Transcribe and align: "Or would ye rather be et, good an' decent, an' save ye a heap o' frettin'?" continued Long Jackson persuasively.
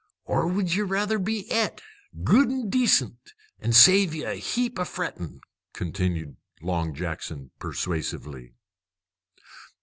"Or 0.25 0.47
would 0.47 0.73
ye 0.73 0.81
rather 0.81 1.19
be 1.19 1.45
et, 1.51 1.79
good 2.23 2.49
an' 2.49 2.71
decent, 2.71 3.33
an' 3.59 3.71
save 3.73 4.15
ye 4.15 4.23
a 4.23 4.33
heap 4.33 4.79
o' 4.79 4.83
frettin'?" 4.83 5.41
continued 5.73 6.37
Long 6.59 6.95
Jackson 6.95 7.51
persuasively. 7.59 8.55